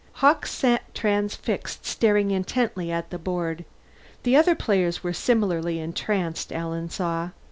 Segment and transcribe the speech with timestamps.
[0.13, 3.65] Hawkes sat transfixed, staring intently at the board.
[4.23, 7.29] The other players were similarly entranced, Alan saw.